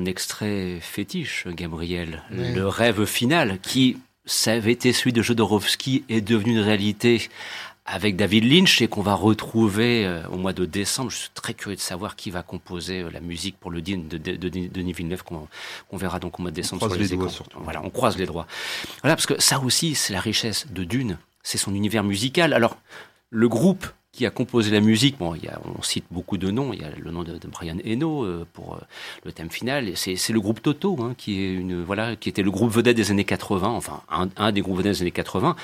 Extrait 0.06 0.78
fétiche, 0.80 1.46
Gabriel. 1.48 2.22
Le 2.30 2.66
rêve 2.66 3.04
final, 3.04 3.58
qui 3.60 3.98
ça 4.24 4.52
avait 4.52 4.72
été 4.72 4.92
celui 4.92 5.12
de 5.12 5.22
Jodorowsky, 5.22 6.04
est 6.08 6.20
devenu 6.20 6.52
une 6.52 6.60
réalité 6.60 7.28
avec 7.86 8.16
David 8.16 8.44
Lynch 8.44 8.82
et 8.82 8.88
qu'on 8.88 9.00
va 9.00 9.14
retrouver 9.14 10.04
euh, 10.04 10.26
au 10.28 10.36
mois 10.36 10.52
de 10.52 10.64
décembre. 10.64 11.10
Je 11.10 11.16
suis 11.16 11.30
très 11.32 11.54
curieux 11.54 11.76
de 11.76 11.80
savoir 11.80 12.16
qui 12.16 12.30
va 12.30 12.42
composer 12.42 13.02
euh, 13.02 13.10
la 13.10 13.20
musique 13.20 13.56
pour 13.58 13.70
le 13.70 13.80
Dune 13.80 14.08
de, 14.08 14.18
Denis 14.18 14.92
Villeneuve 14.92 15.22
qu'on 15.22 15.96
verra 15.96 16.18
donc 16.18 16.38
au 16.38 16.42
mois 16.42 16.50
de 16.50 16.56
décembre. 16.56 16.82
On 16.82 16.86
croise 16.86 17.10
les, 17.10 17.16
doigts 17.16 17.28
surtout. 17.28 17.58
Voilà, 17.62 17.82
on 17.84 17.90
croise 17.90 18.18
les 18.18 18.26
doigts. 18.26 18.46
Voilà, 19.02 19.14
parce 19.14 19.26
que 19.26 19.40
ça 19.40 19.60
aussi, 19.60 19.94
c'est 19.94 20.12
la 20.12 20.20
richesse 20.20 20.66
de 20.70 20.82
Dune, 20.82 21.18
c'est 21.44 21.58
son 21.58 21.74
univers 21.74 22.02
musical. 22.02 22.52
Alors, 22.52 22.76
le 23.30 23.48
groupe 23.48 23.86
qui 24.16 24.26
a 24.26 24.30
composé 24.30 24.70
la 24.70 24.80
musique. 24.80 25.18
Bon, 25.18 25.34
il 25.34 25.44
y 25.44 25.48
a, 25.48 25.60
on 25.78 25.82
cite 25.82 26.06
beaucoup 26.10 26.38
de 26.38 26.50
noms. 26.50 26.72
Il 26.72 26.80
y 26.80 26.84
a 26.84 26.90
le 26.90 27.10
nom 27.10 27.22
de, 27.22 27.38
Brian 27.46 27.76
Eno 27.84 28.24
euh, 28.24 28.46
pour 28.54 28.74
euh, 28.74 28.78
le 29.24 29.32
thème 29.32 29.50
final. 29.50 29.92
C'est 29.96 30.30
le 30.30 30.40
groupe 30.40 30.62
Toto, 30.62 30.96
hein, 31.00 31.14
qui 31.16 31.42
est 31.42 31.52
une 31.52 31.82
voilà, 31.82 32.16
qui 32.16 32.28
était 32.28 32.42
le 32.42 32.50
groupe 32.50 32.72
vedette 32.72 32.96
des 32.96 33.10
années 33.10 33.24
80, 33.24 33.68
enfin 33.68 34.02
un, 34.08 34.52
des 34.52 34.62
groupes 34.62 34.78
vedettes 34.78 34.94
des 34.94 35.02
années 35.02 35.10
80, 35.10 35.54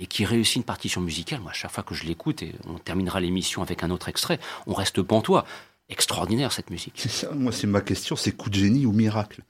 et 0.00 0.06
qui 0.06 0.24
réussit 0.24 0.56
une 0.56 0.64
partition 0.64 1.00
musicale. 1.00 1.40
Moi, 1.40 1.52
à 1.52 1.54
chaque 1.54 1.70
fois 1.70 1.84
que 1.84 1.94
je 1.94 2.04
l'écoute, 2.04 2.42
et 2.42 2.52
on 2.68 2.78
terminera 2.78 3.20
l'émission 3.20 3.62
avec 3.62 3.82
un 3.84 3.90
autre 3.90 4.08
extrait, 4.08 4.40
on 4.66 4.74
reste 4.74 5.00
pantois. 5.00 5.46
Extraordinaire 5.88 6.52
cette 6.52 6.70
musique. 6.70 6.94
C'est 6.96 7.10
ça. 7.10 7.32
Moi, 7.32 7.50
c'est 7.50 7.66
ma 7.66 7.80
question. 7.80 8.14
C'est 8.14 8.30
coup 8.30 8.48
de 8.48 8.54
génie 8.54 8.86
ou 8.86 8.92
miracle? 8.92 9.42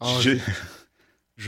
Oh, 0.00 0.06
je 0.20 0.38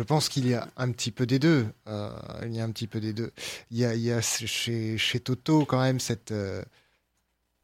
pense 0.02 0.30
qu'il 0.30 0.48
y 0.48 0.54
a 0.54 0.68
un 0.78 0.90
petit 0.90 1.10
peu 1.10 1.26
des 1.26 1.38
deux. 1.38 1.66
Euh, 1.86 2.10
il 2.46 2.54
y 2.54 2.60
a 2.60 2.64
un 2.64 2.70
petit 2.70 2.86
peu 2.86 2.98
des 2.98 3.12
deux. 3.12 3.30
Il 3.70 3.76
y 3.76 3.84
a, 3.84 4.20
chez, 4.22 4.96
chez, 4.96 5.20
Toto 5.20 5.66
quand 5.66 5.82
même 5.82 6.00
cette, 6.00 6.32
euh, 6.32 6.62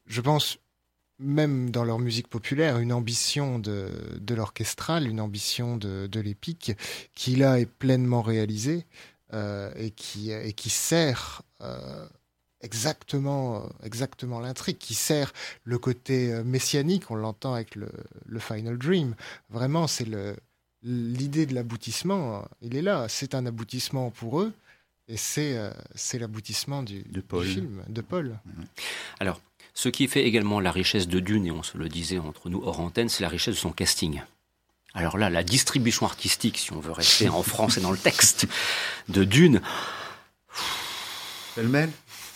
je 0.07 0.21
pense, 0.21 0.59
même 1.19 1.71
dans 1.71 1.85
leur 1.85 1.99
musique 1.99 2.29
populaire, 2.29 2.81
une 2.81 2.93
ambition 2.93 3.59
de, 3.59 3.89
de 4.21 4.35
l'orchestral, 4.35 5.09
une 5.09 5.23
ambition 5.23 5.79
de, 5.79 6.07
de 6.07 6.21
l'épique, 6.21 6.73
qui 7.15 7.35
là 7.35 7.59
est 7.59 7.65
pleinement 7.65 8.21
réalisée 8.21 8.85
euh, 9.33 9.73
et, 9.77 9.91
qui, 9.91 10.31
et 10.31 10.53
qui 10.53 10.69
sert 10.69 11.41
exactement, 12.61 13.69
exactement 13.83 14.39
l'intrigue, 14.39 14.77
qui 14.77 14.95
sert 14.95 15.33
le 15.65 15.79
côté 15.79 16.43
messianique, 16.45 17.11
on 17.11 17.15
l'entend 17.15 17.55
avec 17.55 17.75
le, 17.75 17.89
le 18.27 18.39
Final 18.39 18.77
Dream. 18.77 19.15
Vraiment, 19.49 19.87
c'est 19.87 20.05
le 20.05 20.37
l'idée 20.89 21.47
de 21.47 21.55
l'aboutissement, 21.55 22.49
il 22.63 22.77
est 22.77 22.83
là. 22.83 23.07
C'est 23.09 23.35
un 23.35 23.47
aboutissement 23.47 24.11
pour 24.11 24.41
eux. 24.41 24.53
Et 25.11 25.17
c'est 25.17 25.57
euh, 25.57 25.71
l'aboutissement 26.15 26.83
du, 26.83 27.03
film 27.43 27.83
de 27.89 28.01
Paul. 28.03 28.39
Alors, 29.21 29.41
ce 29.73 29.89
qui 29.89 30.07
fait 30.07 30.25
également 30.25 30.61
la 30.61 30.71
richesse 30.71 31.09
de 31.09 31.19
Dune, 31.19 31.47
et 31.47 31.51
on 31.51 31.63
se 31.63 31.79
le 31.79 31.89
disait 31.89 32.19
entre 32.19 32.51
nous 32.51 32.61
hors 32.63 32.81
antenne, 32.81 33.09
c'est 33.09 33.23
la 33.23 33.31
richesse 33.31 33.55
de 33.55 33.61
son 33.61 33.73
casting. 33.73 34.21
Alors 34.93 35.17
là, 35.17 35.31
la 35.31 35.43
distribution 35.43 36.05
artistique, 36.05 36.59
si 36.59 36.73
on 36.73 36.81
veut 36.81 36.93
rester 36.93 37.29
en 37.29 37.43
France 37.55 37.79
et 37.79 37.81
dans 37.81 37.91
le 37.91 37.99
texte 37.99 38.47
de 39.09 39.25
Dune. 39.25 39.63
Pêle-mêle 41.55 41.91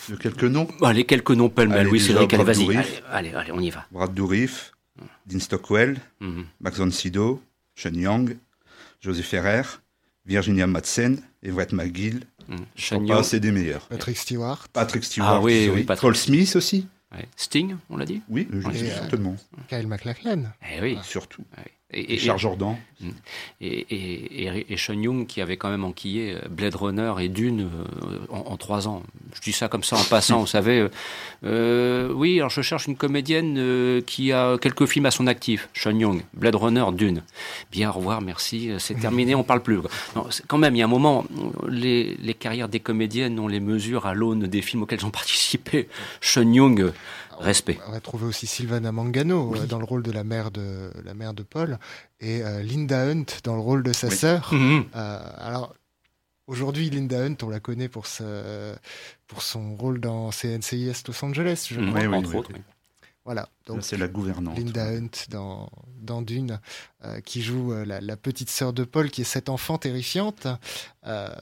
De 0.09 0.17
quelques 0.17 0.45
noms 0.45 0.69
Les 0.95 1.05
quelques 1.05 1.33
noms 1.33 1.51
pêle-mêle, 1.51 1.89
oui, 1.89 2.01
c'est 2.01 2.15
vrai. 2.15 2.27
Allez, 2.33 2.45
vas-y. 2.45 2.77
Allez, 3.11 3.35
allez, 3.35 3.53
on 3.53 3.61
y 3.61 3.71
va. 3.71 3.87
Brad 3.91 4.15
Dourif, 4.15 4.73
Dean 5.27 5.41
Stockwell, 5.41 6.01
mhm. 6.21 6.47
Max 6.61 6.79
von 6.79 6.91
Sydow, 6.91 7.43
Sean 7.75 7.95
Young, 7.95 8.37
José 9.01 9.23
Ferrer, 9.23 9.63
Virginia 10.25 10.67
Madsen, 10.67 11.23
Everett 11.43 11.73
McGill. 11.73 12.21
Mmh. 12.49 13.07
pas 13.07 13.21
assez 13.21 13.41
des 13.41 13.53
meilleurs. 13.53 13.87
Patrick 13.89 14.17
Stewart. 14.17 14.69
Patrick 14.73 15.05
Stewart. 15.05 15.29
Ah 15.29 15.41
oui, 15.41 15.71
oui, 15.73 15.85
Paul 15.85 16.17
Smith 16.17 16.57
aussi. 16.57 16.87
Sting, 17.37 17.77
on 17.91 17.97
l'a 17.97 18.07
dit? 18.07 18.23
Oui, 18.29 18.49
certainement. 18.75 19.37
Kyle 19.69 19.87
MacLachlan. 19.87 20.45
Eh 20.63 20.81
oui. 20.81 20.99
Surtout. 21.03 21.45
Et, 21.93 22.19
Charles 22.19 22.39
Jordan. 22.39 22.77
Mm. 23.01 23.11
Et, 23.61 24.77
Sean 24.77 24.95
Young 24.95 25.27
qui 25.27 25.41
avait 25.41 25.57
quand 25.57 25.71
même 25.71 25.85
enquillé 25.85 26.35
euh, 26.35 26.49
Blade 26.49 26.75
Runner 26.75 27.13
et 27.21 27.29
Dune 27.29 27.69
euh, 27.69 28.19
en, 28.31 28.57
trois 28.57 28.89
ans. 28.89 29.03
Je 29.35 29.41
dis 29.41 29.53
ça 29.53 29.69
comme 29.69 29.85
ça 29.85 29.97
en 29.97 30.05
passant, 30.05 30.41
vous 30.41 30.47
savez. 30.47 30.89
Euh, 31.45 32.13
oui, 32.13 32.39
alors 32.39 32.51
je 32.51 32.63
cherche 32.63 32.87
une 32.87 32.97
comédienne 32.97 34.03
qui 34.07 34.33
a 34.33 34.57
quelques 34.59 34.87
films 34.87 35.07
à 35.07 35.11
son 35.11 35.27
actif. 35.27 35.69
Sean 35.75 35.99
Young, 35.99 36.23
Blade 36.35 36.55
Runner, 36.55 36.85
Dune. 36.93 37.23
Bien, 37.71 37.91
au 37.91 37.95
revoir, 37.95 38.21
merci, 38.21 38.71
c'est 38.79 38.99
terminé, 38.99 39.35
on 39.35 39.45
parle 39.45 39.63
plus. 39.63 39.79
Non, 40.17 40.27
quand 40.49 40.59
même, 40.59 40.75
il 40.75 40.79
y 40.79 40.83
a 40.83 40.87
un 40.87 40.89
moment, 40.89 41.25
les, 41.69 42.17
les 42.17 42.35
carrières 42.35 42.69
des 42.69 42.81
comédiennes, 42.81 43.39
on 43.39 43.49
les 43.49 43.61
mesure 43.61 44.07
à 44.07 44.15
l'aune 44.15 44.47
des 44.47 44.63
films 44.63 44.83
auxquels 44.83 45.01
ils 45.01 45.07
ont 45.07 45.11
participé. 45.23 45.89
Sean 46.21 46.51
Young, 46.53 46.93
Respect. 47.43 47.79
On 47.89 47.93
va 47.93 48.01
trouver 48.01 48.25
aussi 48.27 48.47
Sylvana 48.47 48.93
Mangano 48.93 49.55
euh, 49.55 49.67
dans 49.67 49.79
le 49.79 49.85
rôle 49.85 50.03
de 50.03 50.13
la 50.13 50.23
mère 50.25 50.51
de, 50.51 50.93
la 51.05 51.13
mère 51.15 51.35
de 51.35 51.43
Paul 51.43 51.79
et 52.21 52.43
euh, 52.43 52.63
Linda 52.63 53.03
Hunt 53.03 53.25
dans 53.43 53.57
le 53.57 53.61
rôle 53.61 53.83
de 53.83 53.93
sa 53.93 54.11
sœur. 54.11 54.55
Mhm. 54.55 54.85
Euh, 54.95 55.21
alors, 55.39 55.75
aujourd'hui, 56.47 56.89
Linda 56.89 57.19
Hunt, 57.21 57.37
on 57.43 57.49
la 57.49 57.59
connaît 57.59 57.89
pour, 57.89 58.07
pour 59.27 59.43
son 59.43 59.75
rôle 59.75 60.01
dans 60.01 60.31
CNCIS 60.31 61.03
Los 61.09 61.25
Angeles, 61.25 61.67
je 61.71 61.81
crois. 61.81 62.01
Oui, 62.01 62.07
entre 62.07 62.35
autres. 62.37 62.53
Voilà. 63.25 63.49
Donc, 63.67 63.83
c'est 63.83 63.97
la 63.97 64.09
gouvernante. 64.09 64.57
Linda 64.57 64.85
Hunt 64.85 65.11
dans, 65.29 65.69
dans 66.01 66.23
Dune, 66.23 66.61
qui 67.25 67.43
joue 67.43 67.73
la, 67.85 68.17
petite 68.17 68.51
sœur 68.51 68.73
de 68.73 68.85
Paul, 68.85 69.11
qui 69.11 69.23
est 69.23 69.25
cette 69.25 69.49
enfant 69.49 69.79
terrifiante. 69.79 70.47
ah 71.03 71.35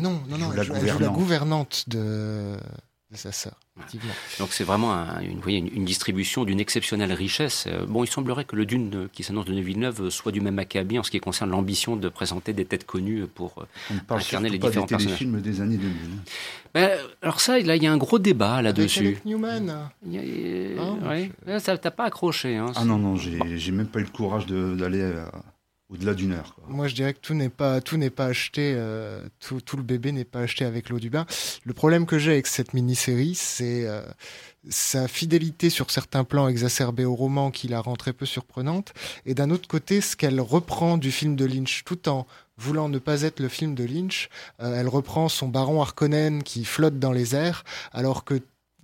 non, 0.00 0.22
non, 0.28 0.38
non, 0.38 0.52
elle 0.52 0.64
joue 0.64 0.98
la 0.98 1.08
gouvernante 1.08 1.84
de, 1.88 2.56
de 3.10 3.16
sa 3.16 3.32
sœur. 3.32 3.58
Donc 4.38 4.48
c'est 4.52 4.64
vraiment 4.64 4.96
une, 5.20 5.40
une, 5.68 5.84
distribution 5.84 6.44
d'une 6.44 6.60
exceptionnelle 6.60 7.12
richesse. 7.12 7.66
Euh, 7.66 7.84
bon, 7.86 8.04
il 8.04 8.06
semblerait 8.06 8.44
que 8.44 8.56
le 8.56 8.64
Dune 8.64 8.90
euh, 8.94 9.08
qui 9.12 9.22
s'annonce 9.22 9.44
de 9.44 9.52
Villeneuve 9.52 10.08
soit 10.08 10.32
du 10.32 10.40
même 10.40 10.58
acabit 10.58 10.98
en 10.98 11.02
ce 11.02 11.10
qui 11.10 11.20
concerne 11.20 11.50
l'ambition 11.50 11.96
de 11.96 12.08
présenter 12.08 12.54
des 12.54 12.64
têtes 12.64 12.86
connues 12.86 13.26
pour 13.26 13.54
euh, 13.58 13.94
incarner 14.08 14.48
les 14.48 14.58
différents 14.58 14.86
des 14.86 14.90
personnages. 14.90 15.18
films 15.18 15.40
des 15.40 15.60
années 15.60 15.76
2000. 15.76 15.94
Ben, 16.74 16.98
alors 17.20 17.40
ça, 17.40 17.58
là, 17.58 17.76
il 17.76 17.82
y 17.82 17.86
a 17.86 17.92
un 17.92 17.96
gros 17.98 18.18
débat 18.18 18.62
là-dessus. 18.62 19.18
Newman. 19.26 19.90
Ah, 21.46 21.60
ça 21.60 21.76
t'a 21.76 21.90
pas 21.90 22.04
accroché. 22.04 22.56
Hein, 22.56 22.72
ah 22.76 22.84
non, 22.84 22.98
non, 22.98 23.16
j'ai 23.16 23.72
même 23.72 23.86
pas 23.86 24.00
eu 24.00 24.04
le 24.04 24.08
courage 24.08 24.46
d'aller 24.46 25.12
au-delà 25.88 26.14
d'une 26.14 26.32
heure. 26.32 26.56
Moi, 26.68 26.88
je 26.88 26.94
dirais 26.94 27.14
que 27.14 27.20
tout 27.20 27.34
n'est 27.34 27.48
pas 27.48 27.80
tout 27.80 27.96
n'est 27.96 28.10
pas 28.10 28.26
acheté, 28.26 28.74
euh, 28.76 29.26
tout, 29.40 29.60
tout, 29.60 29.76
le 29.76 29.82
bébé 29.82 30.12
n'est 30.12 30.24
pas 30.24 30.40
acheté 30.40 30.64
avec 30.64 30.88
l'eau 30.88 30.98
du 30.98 31.10
bain. 31.10 31.26
Le 31.64 31.72
problème 31.72 32.06
que 32.06 32.18
j'ai 32.18 32.32
avec 32.32 32.46
cette 32.46 32.74
mini-série, 32.74 33.34
c'est 33.34 33.86
euh, 33.86 34.02
sa 34.68 35.06
fidélité 35.06 35.70
sur 35.70 35.90
certains 35.90 36.24
plans 36.24 36.48
exacerbés 36.48 37.04
au 37.04 37.14
roman 37.14 37.50
qui 37.50 37.68
la 37.68 37.80
rend 37.80 37.94
très 37.94 38.12
peu 38.12 38.26
surprenante, 38.26 38.94
et 39.26 39.34
d'un 39.34 39.50
autre 39.50 39.68
côté, 39.68 40.00
ce 40.00 40.16
qu'elle 40.16 40.40
reprend 40.40 40.98
du 40.98 41.12
film 41.12 41.36
de 41.36 41.44
Lynch, 41.44 41.84
tout 41.84 42.08
en 42.08 42.26
voulant 42.58 42.88
ne 42.88 42.98
pas 42.98 43.22
être 43.22 43.38
le 43.40 43.48
film 43.48 43.74
de 43.74 43.84
Lynch, 43.84 44.28
euh, 44.60 44.80
elle 44.80 44.88
reprend 44.88 45.28
son 45.28 45.48
baron 45.48 45.80
Harkonnen 45.80 46.42
qui 46.42 46.64
flotte 46.64 46.98
dans 46.98 47.12
les 47.12 47.36
airs, 47.36 47.64
alors 47.92 48.24
que 48.24 48.40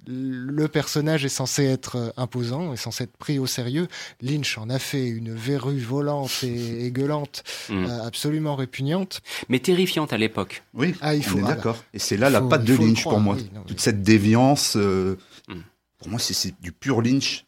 le 0.06 0.66
personnage 0.66 1.24
est 1.24 1.30
censé 1.30 1.64
être 1.64 1.96
euh, 1.96 2.10
imposant, 2.16 2.72
est 2.72 2.76
censé 2.76 3.04
être 3.04 3.16
pris 3.16 3.38
au 3.38 3.46
sérieux. 3.46 3.88
Lynch 4.20 4.58
en 4.58 4.68
a 4.70 4.78
fait 4.78 5.08
une 5.08 5.34
verrue 5.34 5.78
volante 5.78 6.42
et, 6.42 6.90
gueulante, 6.90 7.44
mm. 7.68 7.84
euh, 7.84 8.04
absolument 8.04 8.56
répugnante. 8.56 9.20
Mais 9.48 9.60
terrifiante 9.60 10.12
à 10.12 10.18
l'époque. 10.18 10.62
Oui, 10.74 10.94
ah, 11.00 11.14
il 11.14 11.24
faut, 11.24 11.38
on 11.38 11.44
est 11.44 11.48
d'accord. 11.48 11.82
Et 11.94 11.98
c'est 11.98 12.16
là 12.16 12.30
la 12.30 12.40
patte 12.40 12.64
de 12.64 12.74
Lynch 12.74 13.02
pour 13.04 13.20
moi. 13.20 13.36
Toute 13.66 13.80
cette 13.80 14.02
déviance, 14.02 14.76
euh, 14.76 15.18
mm. 15.48 15.60
pour 15.98 16.08
moi, 16.08 16.18
c'est 16.18 16.60
du 16.60 16.72
pur 16.72 17.00
Lynch, 17.02 17.44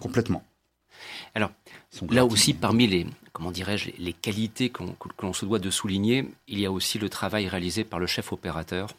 complètement. 0.00 0.42
Alors, 1.34 1.50
là 2.10 2.26
aussi, 2.26 2.52
parmi 2.52 2.86
les, 2.86 3.06
comment 3.32 3.50
dirais-je, 3.50 3.90
les 3.98 4.12
qualités 4.12 4.70
que 4.70 4.82
l'on 5.22 5.32
se 5.32 5.46
doit 5.46 5.58
de 5.58 5.70
souligner, 5.70 6.28
il 6.48 6.58
y 6.58 6.66
a 6.66 6.72
aussi 6.72 6.98
le 6.98 7.08
travail 7.08 7.48
réalisé 7.48 7.84
par 7.84 7.98
le 7.98 8.06
chef 8.06 8.32
opérateur, 8.32 8.90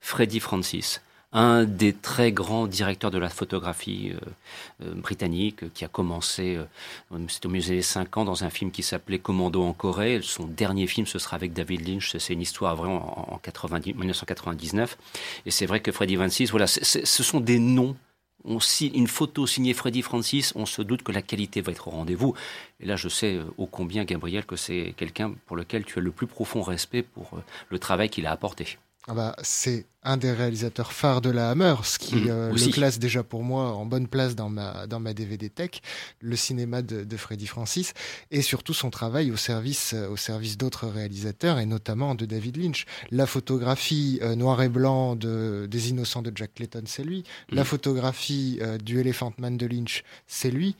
Freddy 0.00 0.40
Francis 0.40 1.02
un 1.32 1.64
des 1.64 1.92
très 1.92 2.32
grands 2.32 2.66
directeurs 2.66 3.10
de 3.10 3.18
la 3.18 3.28
photographie 3.28 4.12
euh, 4.12 4.86
euh, 4.86 4.94
britannique 4.94 5.72
qui 5.72 5.84
a 5.84 5.88
commencé, 5.88 6.56
euh, 6.56 7.18
c'était 7.28 7.46
au 7.46 7.50
musée 7.50 7.76
des 7.76 7.82
5 7.82 8.16
ans, 8.16 8.24
dans 8.24 8.42
un 8.42 8.50
film 8.50 8.72
qui 8.72 8.82
s'appelait 8.82 9.20
Commando 9.20 9.62
en 9.62 9.72
Corée. 9.72 10.20
Son 10.22 10.46
dernier 10.46 10.88
film, 10.88 11.06
ce 11.06 11.20
sera 11.20 11.36
avec 11.36 11.52
David 11.52 11.86
Lynch. 11.86 12.16
C'est 12.16 12.32
une 12.32 12.40
histoire 12.40 12.74
vraiment 12.74 13.32
en, 13.32 13.38
90, 13.38 13.94
1999. 13.94 14.98
Et 15.46 15.50
c'est 15.52 15.66
vrai 15.66 15.80
que 15.80 15.92
Freddy 15.92 16.16
Francis, 16.16 16.50
voilà, 16.50 16.66
ce 16.66 17.22
sont 17.22 17.40
des 17.40 17.58
noms 17.58 17.96
on 18.42 18.58
une 18.80 19.06
photo 19.06 19.46
signée 19.46 19.74
Freddy 19.74 20.00
Francis, 20.00 20.54
on 20.56 20.64
se 20.64 20.80
doute 20.80 21.02
que 21.02 21.12
la 21.12 21.20
qualité 21.20 21.60
va 21.60 21.72
être 21.72 21.88
au 21.88 21.90
rendez-vous. 21.90 22.34
Et 22.80 22.86
là, 22.86 22.96
je 22.96 23.10
sais 23.10 23.38
ô 23.58 23.66
combien, 23.66 24.04
Gabriel, 24.04 24.46
que 24.46 24.56
c'est 24.56 24.94
quelqu'un 24.96 25.34
pour 25.44 25.56
lequel 25.56 25.84
tu 25.84 25.98
as 25.98 26.02
le 26.02 26.10
plus 26.10 26.26
profond 26.26 26.62
respect 26.62 27.02
pour 27.02 27.32
le 27.68 27.78
travail 27.78 28.08
qu'il 28.08 28.26
a 28.26 28.30
apporté. 28.30 28.78
Ah 29.10 29.14
bah, 29.14 29.34
c'est 29.42 29.86
un 30.04 30.16
des 30.16 30.30
réalisateurs 30.30 30.92
phares 30.92 31.20
de 31.20 31.30
la 31.30 31.50
Hammer, 31.50 31.74
ce 31.82 31.98
qui 31.98 32.14
mmh, 32.14 32.28
euh, 32.28 32.52
le 32.52 32.70
classe 32.70 33.00
déjà 33.00 33.24
pour 33.24 33.42
moi 33.42 33.72
en 33.72 33.84
bonne 33.84 34.06
place 34.06 34.36
dans 34.36 34.48
ma, 34.48 34.86
dans 34.86 35.00
ma 35.00 35.14
DVD 35.14 35.50
Tech, 35.50 35.82
le 36.20 36.36
cinéma 36.36 36.80
de, 36.80 37.02
de 37.02 37.16
Freddy 37.16 37.48
Francis, 37.48 37.92
et 38.30 38.40
surtout 38.40 38.72
son 38.72 38.88
travail 38.88 39.32
au 39.32 39.36
service, 39.36 39.94
euh, 39.94 40.08
au 40.08 40.16
service 40.16 40.56
d'autres 40.56 40.86
réalisateurs, 40.86 41.58
et 41.58 41.66
notamment 41.66 42.14
de 42.14 42.24
David 42.24 42.56
Lynch. 42.56 42.86
La 43.10 43.26
photographie 43.26 44.20
euh, 44.22 44.36
noir 44.36 44.62
et 44.62 44.68
blanc 44.68 45.16
de, 45.16 45.66
des 45.68 45.90
Innocents 45.90 46.22
de 46.22 46.30
Jack 46.32 46.54
Clayton, 46.54 46.84
c'est 46.86 47.02
lui. 47.02 47.24
Mmh. 47.50 47.56
La 47.56 47.64
photographie 47.64 48.60
du 48.84 49.00
Elephant 49.00 49.32
Man 49.38 49.56
de 49.56 49.66
Lynch, 49.66 50.04
c'est 50.28 50.52
lui. 50.52 50.76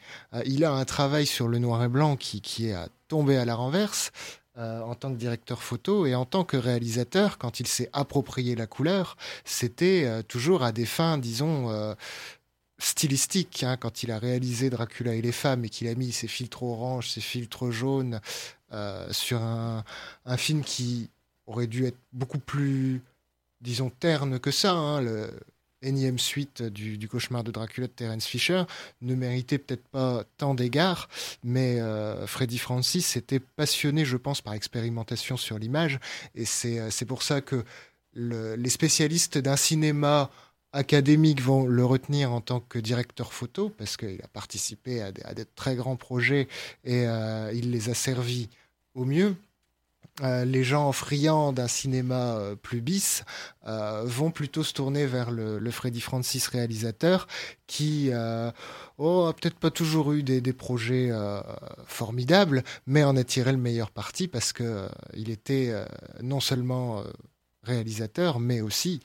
il 0.47 0.65
a 0.65 0.71
un 0.71 0.85
travail 0.85 1.27
sur 1.27 1.49
le 1.49 1.59
noir 1.59 1.83
et 1.83 1.89
blanc 1.89 2.15
qui, 2.15 2.41
qui 2.41 2.69
est 2.69 2.75
à 2.75 2.87
tomber 3.09 3.37
à 3.37 3.45
la 3.45 3.57
renverse. 3.57 4.13
Euh, 4.61 4.83
en 4.83 4.95
tant 4.95 5.11
que 5.11 5.17
directeur 5.17 5.62
photo 5.62 6.05
et 6.05 6.14
en 6.14 6.26
tant 6.26 6.45
que 6.45 6.59
réalisateur, 6.59 7.38
quand 7.38 7.61
il 7.61 7.67
s'est 7.67 7.88
approprié 7.95 8.55
la 8.55 8.67
couleur, 8.67 9.17
c'était 9.47 10.05
euh, 10.05 10.23
toujours 10.23 10.64
à 10.64 10.71
des 10.71 10.85
fins, 10.85 11.17
disons, 11.17 11.71
euh, 11.71 11.95
stylistiques. 12.79 13.62
Hein, 13.62 13.79
quand 13.79 14.02
il 14.02 14.11
a 14.11 14.19
réalisé 14.19 14.69
Dracula 14.69 15.14
et 15.14 15.23
les 15.23 15.33
femmes 15.33 15.64
et 15.64 15.71
qu'il 15.71 15.88
a 15.88 15.95
mis 15.95 16.12
ses 16.12 16.29
filtres 16.29 16.62
orange, 16.62 17.09
ses 17.09 17.23
filtres 17.23 17.71
jaunes 17.71 18.21
sur 19.11 19.43
un, 19.43 19.83
film 20.37 20.62
qui 20.62 21.11
aurait 21.47 21.67
dû 21.67 21.87
être 21.87 21.99
beaucoup 22.12 22.38
plus, 22.38 23.02
disons, 23.61 23.90
terne 23.90 24.38
que 24.38 24.50
ça. 24.50 24.73
Hein, 24.73 25.02
énième 25.83 26.19
suite 26.19 26.63
du, 26.63 27.09
cauchemar 27.09 27.45
de 27.45 27.51
Dracula 27.51 27.87
de 27.87 27.93
Terence 27.93 28.27
Fisher 28.27 28.65
ne 29.01 29.15
méritait 29.15 29.59
peut-être 29.59 29.87
pas 29.89 30.25
tant 30.37 30.55
d'égards, 30.55 31.09
mais 31.43 31.81
euh, 31.81 32.27
Freddy 32.27 32.59
Francis 32.59 33.17
était 33.17 33.41
passionné, 33.41 34.05
je 34.05 34.17
pense, 34.17 34.41
par 34.41 34.55
expérimentation 34.55 35.37
sur 35.37 35.59
l'image, 35.59 35.99
et 36.35 36.45
c'est 36.45 36.79
euh, 36.79 37.07
pour 37.07 37.23
ça 37.23 37.41
que 37.41 37.65
les 38.15 38.71
spécialistes 38.71 39.39
d'un 39.39 39.57
cinéma 39.57 40.31
académique 40.73 41.41
vont 41.41 41.67
le 41.67 41.85
retenir 41.85 42.33
en 42.33 42.41
tant 42.41 42.61
que 42.61 42.79
directeur 42.79 43.33
photo, 43.33 43.71
parce 43.71 43.97
qu'il 43.97 44.21
a 44.23 44.29
participé 44.29 45.03
à 45.03 45.13
des, 45.13 45.45
très 45.45 45.75
grands 45.75 45.97
projets 45.97 46.49
et 46.85 47.07
euh, 47.07 47.53
il 47.53 47.71
les 47.71 47.89
a 47.89 47.95
servis 47.95 48.49
au 48.95 49.05
mieux. 49.05 49.35
Euh, 50.23 50.45
les 50.45 50.65
gens 50.65 50.93
friands 50.93 51.53
d'un 51.53 51.69
cinéma 51.69 52.37
euh, 52.37 52.55
plus 52.55 52.83
bis 52.83 53.25
euh, 53.67 54.03
vont 54.05 54.31
plutôt 54.31 54.62
se 54.62 54.75
tourner 54.75 55.07
vers 55.07 55.31
le, 55.31 55.71
Freddy 55.71 56.00
Francis 56.00 56.47
réalisateur 56.49 57.27
qui 57.67 58.11
oh, 58.99 59.27
a 59.27 59.33
peut-être 59.33 59.59
pas 59.59 59.71
toujours 59.71 60.12
eu 60.12 60.25
des, 60.25 60.53
projets 60.53 61.11
formidables, 61.87 62.65
mais 62.87 63.05
en 63.05 63.17
a 63.17 63.23
tiré 63.23 63.53
le 63.53 63.59
meilleur 63.59 63.93
parti 63.93 64.27
parce 64.27 64.53
que 64.53 64.89
il 65.15 65.31
était 65.31 65.73
non 66.21 66.41
seulement 66.41 67.05
réalisateur, 67.62 68.41
mais 68.41 68.61
aussi 68.61 69.00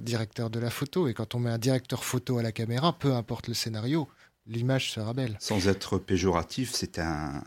directeur 0.00 0.48
de 0.48 0.58
la 0.58 0.70
photo. 0.70 1.08
Et 1.08 1.14
quand 1.14 1.34
on 1.34 1.40
met 1.40 1.50
un 1.50 1.58
directeur 1.58 2.02
photo 2.02 2.38
à 2.38 2.42
la 2.42 2.52
caméra, 2.52 2.98
peu 2.98 3.12
importe 3.12 3.48
le 3.48 3.54
scénario, 3.54 4.08
l'image 4.50 4.90
sera 4.90 5.12
belle. 5.12 5.36
Sans 5.38 5.68
être 5.68 5.98
péjoratif, 5.98 6.72
c'était 6.72 7.00
un, 7.00 7.42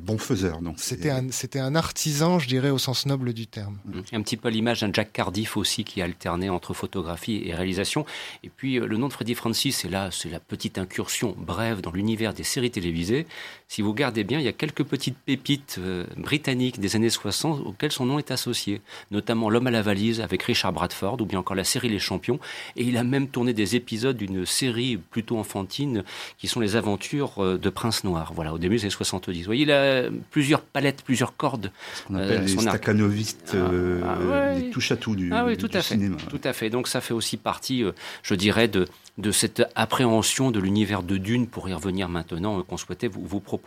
bon 0.00 0.18
faiseur. 0.18 0.60
C'était 0.76 1.10
un, 1.10 1.30
c'était 1.30 1.60
un 1.60 1.74
artisan, 1.74 2.38
je 2.38 2.48
dirais, 2.48 2.70
au 2.70 2.78
sens 2.78 3.06
noble 3.06 3.32
du 3.32 3.46
terme. 3.46 3.78
Mmh. 3.84 4.00
Un 4.12 4.22
petit 4.22 4.36
peu 4.36 4.48
l'image 4.48 4.80
d'un 4.80 4.92
Jack 4.92 5.12
Cardiff 5.12 5.56
aussi 5.56 5.84
qui 5.84 6.02
alternait 6.02 6.48
entre 6.48 6.74
photographie 6.74 7.42
et 7.44 7.54
réalisation. 7.54 8.04
Et 8.42 8.50
puis 8.50 8.78
euh, 8.78 8.86
le 8.86 8.96
nom 8.96 9.08
de 9.08 9.12
Freddy 9.12 9.34
Francis, 9.34 9.78
c'est 9.78 9.88
là, 9.88 10.10
c'est 10.10 10.30
la 10.30 10.40
petite 10.40 10.78
incursion 10.78 11.34
brève 11.38 11.80
dans 11.80 11.92
l'univers 11.92 12.34
des 12.34 12.42
séries 12.42 12.70
télévisées. 12.70 13.26
Si 13.70 13.82
vous 13.82 13.92
gardez 13.92 14.24
bien, 14.24 14.38
il 14.38 14.46
y 14.46 14.48
a 14.48 14.52
quelques 14.52 14.82
petites 14.82 15.18
pépites 15.18 15.76
euh, 15.78 16.06
britanniques 16.16 16.80
des 16.80 16.96
années 16.96 17.10
60 17.10 17.66
auxquelles 17.66 17.92
son 17.92 18.06
nom 18.06 18.18
est 18.18 18.30
associé, 18.30 18.80
notamment 19.10 19.50
L'homme 19.50 19.66
à 19.66 19.70
la 19.70 19.82
valise 19.82 20.22
avec 20.22 20.42
Richard 20.42 20.72
Bradford 20.72 21.20
ou 21.20 21.26
bien 21.26 21.38
encore 21.38 21.54
la 21.54 21.64
série 21.64 21.90
Les 21.90 21.98
Champions. 21.98 22.40
Et 22.76 22.84
il 22.84 22.96
a 22.96 23.04
même 23.04 23.28
tourné 23.28 23.52
des 23.52 23.76
épisodes 23.76 24.16
d'une 24.16 24.46
série 24.46 24.96
plutôt 24.96 25.36
enfantine 25.36 26.02
qui 26.38 26.48
sont 26.48 26.60
les 26.60 26.76
aventures 26.76 27.44
euh, 27.44 27.58
de 27.58 27.68
Prince 27.68 28.04
Noir. 28.04 28.32
Voilà, 28.34 28.54
au 28.54 28.58
début 28.58 28.78
des 28.78 28.88
70. 28.88 29.40
Vous 29.40 29.44
voyez, 29.44 29.64
il 29.64 29.70
a 29.70 30.04
plusieurs 30.30 30.62
palettes, 30.62 31.02
plusieurs 31.02 31.36
cordes. 31.36 31.70
Ce 31.94 32.02
qu'on 32.04 32.14
appelle 32.14 32.44
les 32.44 32.48
staccanovistes, 32.48 33.54
ah, 33.54 34.18
ah 34.32 34.54
les 34.54 34.70
touche 34.70 34.92
à 34.92 34.96
tout 34.96 35.14
du, 35.14 35.30
ah, 35.30 35.44
oui, 35.44 35.58
tout 35.58 35.68
à 35.74 35.82
cinéma. 35.82 36.16
Fait, 36.16 36.26
tout 36.30 36.40
à 36.42 36.54
fait. 36.54 36.70
Donc 36.70 36.88
ça 36.88 37.02
fait 37.02 37.14
aussi 37.14 37.36
partie, 37.36 37.84
je 38.22 38.34
dirais, 38.34 38.66
de, 38.68 38.86
de 39.18 39.30
cette 39.30 39.62
appréhension 39.74 40.50
de 40.50 40.58
l'univers 40.58 41.02
de 41.02 41.18
Dune, 41.18 41.48
pour 41.48 41.68
y 41.68 41.74
revenir 41.74 42.08
maintenant, 42.08 42.62
qu'on 42.62 42.76
souhaitait 42.78 43.08
vous, 43.08 43.26
vous, 43.26 43.40
proposer 43.40 43.57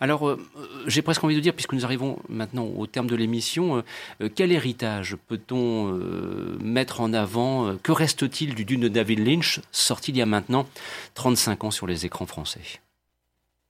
Alors, 0.00 0.36
j'ai 0.86 1.02
presque 1.02 1.24
envie 1.24 1.34
de 1.34 1.40
dire, 1.40 1.54
puisque 1.54 1.72
nous 1.72 1.84
arrivons 1.84 2.18
maintenant 2.28 2.66
au 2.66 2.86
terme 2.86 3.06
de 3.06 3.16
l'émission, 3.16 3.82
quel 4.34 4.52
héritage 4.52 5.16
peut-on 5.28 5.98
mettre 6.60 7.00
en 7.00 7.12
avant 7.12 7.76
Que 7.82 7.92
reste-t-il 7.92 8.54
du 8.54 8.64
Dune 8.64 8.82
de 8.82 8.88
David 8.88 9.26
Lynch, 9.26 9.60
sorti 9.72 10.10
il 10.10 10.18
y 10.18 10.22
a 10.22 10.26
maintenant 10.26 10.68
35 11.14 11.64
ans 11.64 11.70
sur 11.70 11.86
les 11.86 12.06
écrans 12.06 12.26
français? 12.26 12.80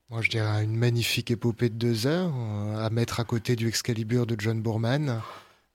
Moi, 0.09 0.21
je 0.21 0.29
dirais 0.29 0.63
une 0.63 0.77
magnifique 0.77 1.31
épopée 1.31 1.67
de 1.67 1.75
deux 1.75 2.07
heures 2.07 2.31
euh, 2.33 2.85
à 2.85 2.89
mettre 2.89 3.19
à 3.19 3.25
côté 3.25 3.57
du 3.57 3.67
Excalibur 3.67 4.25
de 4.25 4.37
John 4.39 4.61
Boorman. 4.61 5.21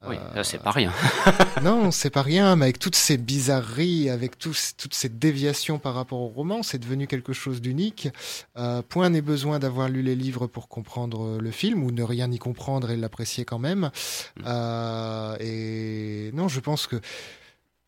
Oui, 0.08 0.16
là, 0.34 0.42
c'est 0.42 0.58
pas 0.58 0.72
rien. 0.72 0.92
non, 1.62 1.90
c'est 1.90 2.10
pas 2.10 2.22
rien, 2.22 2.56
mais 2.56 2.66
avec 2.66 2.78
toutes 2.78 2.96
ces 2.96 3.16
bizarreries, 3.16 4.10
avec 4.10 4.38
toutes 4.38 4.94
ces 4.94 5.08
déviations 5.08 5.78
par 5.78 5.94
rapport 5.94 6.20
au 6.20 6.28
roman, 6.28 6.62
c'est 6.62 6.78
devenu 6.78 7.06
quelque 7.06 7.32
chose 7.32 7.60
d'unique. 7.60 8.08
Euh, 8.56 8.82
point 8.82 9.10
n'est 9.10 9.22
besoin 9.22 9.58
d'avoir 9.58 9.88
lu 9.88 10.02
les 10.02 10.16
livres 10.16 10.46
pour 10.46 10.68
comprendre 10.68 11.38
le 11.38 11.50
film, 11.50 11.82
ou 11.84 11.92
ne 11.92 12.02
rien 12.02 12.30
y 12.30 12.38
comprendre 12.38 12.90
et 12.90 12.96
l'apprécier 12.96 13.44
quand 13.44 13.60
même. 13.60 13.90
Mm. 14.36 14.42
Euh, 14.46 15.36
et 15.40 16.30
non, 16.32 16.48
je 16.48 16.60
pense 16.60 16.86
que 16.86 17.00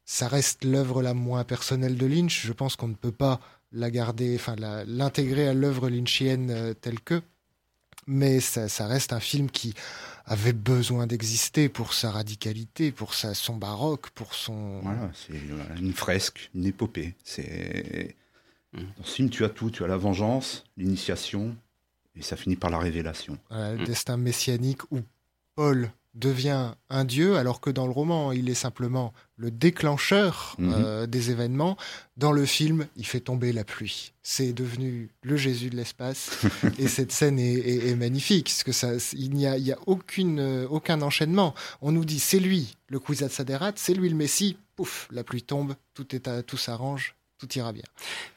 ça 0.04 0.28
reste 0.28 0.64
l'œuvre 0.64 1.02
la 1.02 1.14
moins 1.14 1.44
personnelle 1.44 1.96
de 1.96 2.06
Lynch. 2.06 2.46
Je 2.46 2.52
pense 2.52 2.76
qu'on 2.76 2.88
ne 2.88 2.94
peut 2.94 3.12
pas 3.12 3.40
la 3.72 3.90
garder, 3.90 4.36
enfin 4.36 4.54
l'intégrer 4.86 5.48
à 5.48 5.54
l'œuvre 5.54 5.88
lynchienne 5.88 6.50
euh, 6.50 6.74
telle 6.74 7.00
que. 7.00 7.20
Mais 8.06 8.40
ça, 8.40 8.86
reste 8.86 9.12
un 9.12 9.20
film 9.20 9.50
qui 9.50 9.74
avait 10.26 10.52
besoin 10.52 11.06
d'exister 11.06 11.68
pour 11.68 11.92
sa 11.92 12.10
radicalité, 12.10 12.92
pour 12.92 13.14
sa, 13.14 13.34
son 13.34 13.56
baroque, 13.56 14.10
pour 14.10 14.34
son. 14.34 14.80
Voilà, 14.80 15.10
c'est 15.14 15.34
une 15.78 15.92
fresque, 15.92 16.50
une 16.54 16.66
épopée. 16.66 17.14
C'est 17.24 18.16
mmh. 18.72 18.80
dans 18.96 19.04
ce 19.04 19.14
film, 19.14 19.30
tu 19.30 19.44
as 19.44 19.50
tout. 19.50 19.70
Tu 19.70 19.84
as 19.84 19.86
la 19.86 19.96
vengeance, 19.96 20.64
l'initiation, 20.76 21.56
et 22.16 22.22
ça 22.22 22.36
finit 22.36 22.56
par 22.56 22.70
la 22.70 22.78
révélation. 22.78 23.38
le 23.50 23.76
mmh. 23.76 23.84
destin 23.84 24.16
messianique 24.16 24.90
où 24.90 25.00
Paul 25.54 25.90
devient 26.14 26.72
un 26.90 27.04
dieu, 27.04 27.36
alors 27.36 27.60
que 27.60 27.70
dans 27.70 27.86
le 27.86 27.92
roman, 27.92 28.32
il 28.32 28.48
est 28.48 28.54
simplement 28.54 29.12
le 29.36 29.50
déclencheur 29.50 30.54
mhm. 30.58 30.74
euh, 30.76 31.06
des 31.06 31.30
événements. 31.30 31.76
Dans 32.16 32.30
le 32.30 32.46
film, 32.46 32.86
il 32.96 33.06
fait 33.06 33.20
tomber 33.20 33.52
la 33.52 33.64
pluie. 33.64 34.12
C'est 34.22 34.52
devenu 34.52 35.10
le 35.22 35.36
Jésus 35.36 35.70
de 35.70 35.76
l'espace. 35.76 36.44
et 36.78 36.86
cette 36.86 37.12
scène 37.12 37.38
est, 37.38 37.96
magnifique, 37.96 38.46
parce 38.46 38.62
que 38.62 38.72
ça, 38.72 38.92
il 39.12 39.34
n'y 39.34 39.46
a, 39.46 39.58
il 39.58 39.66
y 39.66 39.72
a 39.72 39.78
aucune, 39.86 40.38
euh, 40.38 40.68
aucun 40.68 41.02
enchaînement. 41.02 41.54
On 41.80 41.92
nous 41.92 42.04
dit, 42.04 42.20
c'est 42.20 42.40
lui, 42.40 42.76
le 42.88 43.00
Kwisatz 43.00 43.32
Saderat, 43.32 43.72
c'est 43.76 43.94
lui 43.94 44.08
le 44.08 44.16
Messie. 44.16 44.56
Pouf, 44.76 45.08
la 45.12 45.22
pluie 45.24 45.42
tombe, 45.42 45.74
tout, 45.94 46.14
est 46.14 46.26
à, 46.26 46.42
tout 46.42 46.56
s'arrange, 46.56 47.14
tout 47.38 47.58
ira 47.58 47.72
bien. 47.72 47.82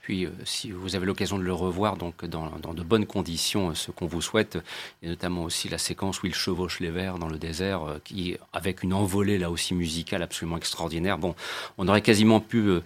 Puis, 0.01 0.25
euh, 0.25 0.31
si 0.43 0.71
vous 0.71 0.95
avez 0.95 1.05
l'occasion 1.05 1.37
de 1.37 1.43
le 1.43 1.53
revoir 1.53 1.97
donc 1.97 2.25
dans, 2.25 2.49
de 2.49 2.83
bonnes 2.83 3.05
conditions, 3.05 3.69
euh, 3.69 3.73
ce 3.73 3.91
qu'on 3.91 4.07
vous 4.07 4.21
souhaite, 4.21 4.57
et 5.03 5.07
notamment 5.07 5.43
aussi 5.43 5.69
la 5.69 5.77
séquence 5.77 6.23
où 6.23 6.27
il 6.27 6.33
chevauche 6.33 6.79
les 6.79 6.89
vers 6.89 7.17
dans 7.17 7.27
le 7.27 7.37
désert, 7.37 7.83
euh, 7.83 7.99
qui 8.03 8.37
avec 8.53 8.83
une 8.83 8.93
envolée 8.93 9.37
là 9.37 9.51
aussi 9.51 9.73
musicale 9.73 10.23
absolument 10.23 10.57
extraordinaire. 10.57 11.17
Bon, 11.17 11.35
on 11.77 11.87
aurait 11.87 12.01
quasiment 12.01 12.39
pu 12.39 12.79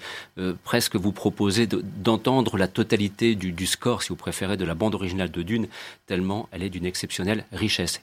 presque 0.63 0.96
vous 0.96 1.12
proposer 1.12 1.68
d'entendre 1.68 2.58
la 2.58 2.68
totalité 2.68 3.36
du, 3.36 3.51
du, 3.51 3.65
score, 3.65 4.03
si 4.03 4.10
vous 4.10 4.15
préférez, 4.15 4.58
de 4.58 4.65
la 4.65 4.75
bande 4.75 4.96
originale 4.96 5.32
de 5.32 5.41
Dune, 5.41 5.68
tellement 6.08 6.50
elle 6.51 6.63
est 6.63 6.70
d'une 6.70 6.86
exceptionnelle 6.86 7.46
richesse. 7.51 8.00